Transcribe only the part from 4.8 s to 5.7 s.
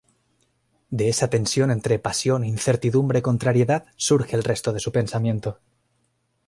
pensamiento.